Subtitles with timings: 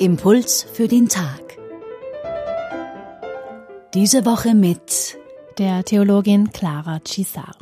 [0.00, 1.58] Impuls für den Tag.
[3.92, 5.18] Diese Woche mit
[5.58, 7.54] der Theologin Clara Cisar.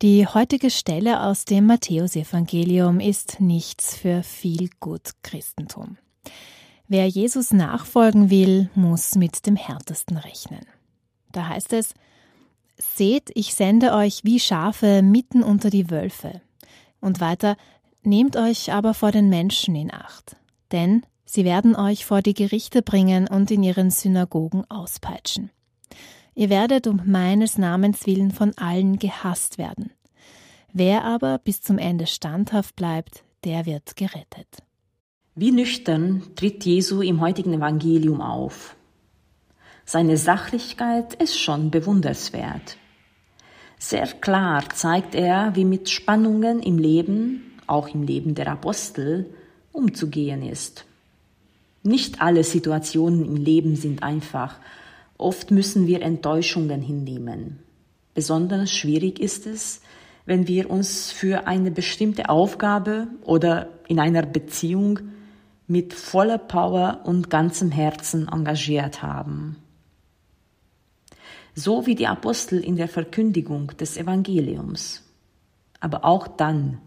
[0.00, 5.98] Die heutige Stelle aus dem Matthäusevangelium ist nichts für viel gut Christentum.
[6.88, 10.64] Wer Jesus nachfolgen will, muss mit dem Härtesten rechnen.
[11.32, 11.92] Da heißt es,
[12.78, 16.40] Seht, ich sende euch wie Schafe mitten unter die Wölfe.
[17.02, 17.58] Und weiter,
[18.02, 20.36] nehmt euch aber vor den Menschen in Acht,
[20.72, 25.50] denn sie werden euch vor die Gerichte bringen und in ihren Synagogen auspeitschen.
[26.34, 29.90] Ihr werdet um meines Namens willen von allen gehasst werden.
[30.72, 34.62] Wer aber bis zum Ende standhaft bleibt, der wird gerettet.
[35.34, 38.76] Wie nüchtern tritt Jesu im heutigen Evangelium auf.
[39.84, 42.76] Seine Sachlichkeit ist schon bewunderswert.
[43.78, 49.32] Sehr klar zeigt er, wie mit Spannungen im Leben, auch im Leben der Apostel,
[49.72, 50.86] umzugehen ist.
[51.86, 54.58] Nicht alle Situationen im Leben sind einfach.
[55.16, 57.60] Oft müssen wir Enttäuschungen hinnehmen.
[58.14, 59.80] Besonders schwierig ist es,
[60.24, 64.98] wenn wir uns für eine bestimmte Aufgabe oder in einer Beziehung
[65.66, 69.56] mit voller Power und ganzem Herzen engagiert haben
[71.56, 75.02] so wie die Apostel in der Verkündigung des Evangeliums.
[75.80, 76.78] Aber auch dann,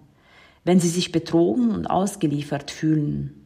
[0.64, 3.39] wenn sie sich betrogen und ausgeliefert fühlen,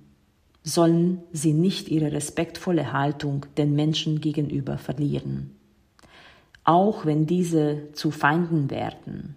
[0.64, 5.52] sollen sie nicht ihre respektvolle Haltung den Menschen gegenüber verlieren,
[6.64, 9.36] auch wenn diese zu Feinden werden.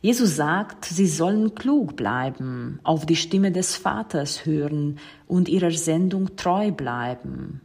[0.00, 6.36] Jesus sagt, sie sollen klug bleiben, auf die Stimme des Vaters hören und ihrer Sendung
[6.36, 7.62] treu bleiben.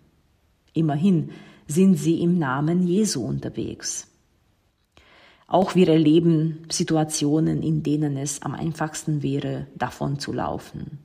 [0.73, 1.31] Immerhin
[1.67, 4.07] sind sie im Namen Jesu unterwegs.
[5.47, 10.99] Auch wir erleben Situationen, in denen es am einfachsten wäre, davon zu laufen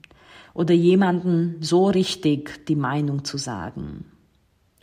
[0.55, 4.07] oder jemanden so richtig die Meinung zu sagen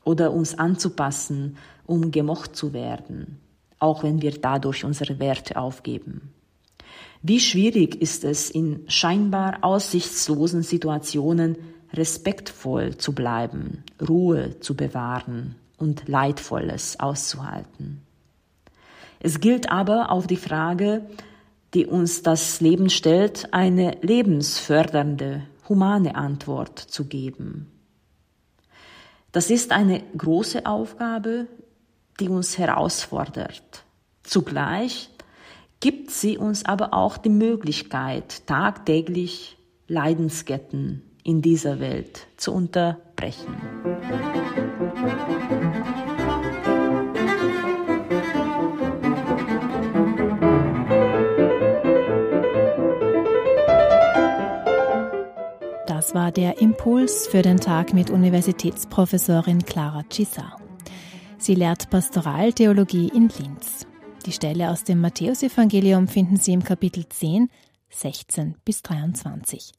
[0.04, 3.40] oder uns anzupassen, um gemocht zu werden,
[3.80, 6.34] auch wenn wir dadurch unsere Werte aufgeben.
[7.24, 11.56] Wie schwierig ist es, in scheinbar aussichtslosen Situationen
[11.94, 18.02] respektvoll zu bleiben, Ruhe zu bewahren und Leidvolles auszuhalten.
[19.20, 21.06] Es gilt aber auf die Frage,
[21.74, 27.72] die uns das Leben stellt, eine lebensfördernde, humane Antwort zu geben.
[29.32, 31.48] Das ist eine große Aufgabe,
[32.20, 33.86] die uns herausfordert.
[34.22, 35.10] Zugleich
[35.80, 43.56] gibt sie uns aber auch die Möglichkeit, tagtäglich Leidensketten in dieser Welt zu unterbrechen.
[55.88, 60.58] Das war der Impuls für den Tag mit Universitätsprofessorin Clara Cisar.
[61.38, 63.88] Sie lehrt Pastoraltheologie in Linz.
[64.26, 67.50] Die Stelle aus dem Matthäusevangelium finden Sie im Kapitel 10,
[67.90, 69.72] 16 bis 23.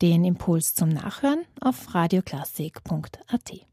[0.00, 3.71] Den Impuls zum Nachhören auf radioklassik.at.